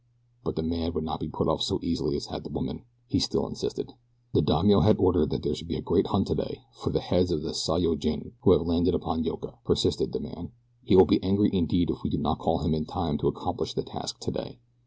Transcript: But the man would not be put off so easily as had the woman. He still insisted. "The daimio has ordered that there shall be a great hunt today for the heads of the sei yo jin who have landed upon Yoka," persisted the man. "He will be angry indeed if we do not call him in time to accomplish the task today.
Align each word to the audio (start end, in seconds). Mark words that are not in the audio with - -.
But 0.43 0.55
the 0.55 0.63
man 0.63 0.93
would 0.93 1.03
not 1.03 1.19
be 1.19 1.29
put 1.29 1.47
off 1.47 1.61
so 1.61 1.79
easily 1.83 2.15
as 2.15 2.25
had 2.25 2.43
the 2.43 2.49
woman. 2.49 2.85
He 3.07 3.19
still 3.19 3.45
insisted. 3.47 3.93
"The 4.33 4.41
daimio 4.41 4.79
has 4.79 4.95
ordered 4.97 5.29
that 5.29 5.43
there 5.43 5.53
shall 5.53 5.67
be 5.67 5.75
a 5.75 5.81
great 5.83 6.07
hunt 6.07 6.25
today 6.25 6.63
for 6.73 6.89
the 6.89 6.99
heads 7.01 7.29
of 7.29 7.43
the 7.43 7.53
sei 7.53 7.81
yo 7.81 7.93
jin 7.93 8.31
who 8.41 8.53
have 8.53 8.63
landed 8.65 8.95
upon 8.95 9.23
Yoka," 9.23 9.59
persisted 9.63 10.11
the 10.11 10.19
man. 10.19 10.53
"He 10.83 10.95
will 10.95 11.05
be 11.05 11.21
angry 11.21 11.51
indeed 11.53 11.91
if 11.91 12.01
we 12.01 12.09
do 12.09 12.17
not 12.17 12.39
call 12.39 12.63
him 12.63 12.73
in 12.73 12.85
time 12.85 13.19
to 13.19 13.27
accomplish 13.27 13.75
the 13.75 13.83
task 13.83 14.17
today. 14.19 14.57